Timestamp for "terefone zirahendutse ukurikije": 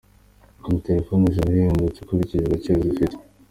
0.87-2.43